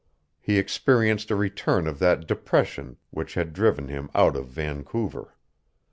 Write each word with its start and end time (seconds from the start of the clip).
He 0.39 0.57
experienced 0.57 1.29
a 1.29 1.35
return 1.35 1.85
of 1.85 1.99
that 1.99 2.25
depression 2.25 2.97
which 3.11 3.35
had 3.35 3.53
driven 3.53 3.87
him 3.87 4.09
out 4.15 4.35
of 4.35 4.47
Vancouver. 4.47 5.35